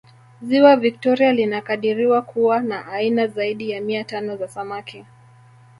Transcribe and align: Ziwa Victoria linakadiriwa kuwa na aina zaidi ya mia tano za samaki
Ziwa 0.41 0.75
Victoria 0.75 1.33
linakadiriwa 1.33 2.21
kuwa 2.21 2.59
na 2.59 2.85
aina 2.87 3.27
zaidi 3.27 3.69
ya 3.69 3.81
mia 3.81 4.03
tano 4.03 4.35
za 4.37 4.47
samaki 4.47 5.05